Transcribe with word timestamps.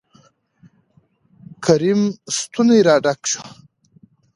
کريم 1.65 2.01
ستونى 2.37 2.77
را 2.87 2.95
ډک 3.03 3.21
شو. 3.31 3.43